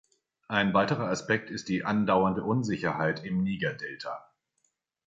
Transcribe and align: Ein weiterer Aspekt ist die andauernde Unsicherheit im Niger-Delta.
Ein 0.47 0.73
weiterer 0.73 1.09
Aspekt 1.11 1.51
ist 1.51 1.69
die 1.69 1.85
andauernde 1.85 2.41
Unsicherheit 2.41 3.23
im 3.23 3.43
Niger-Delta. 3.43 4.31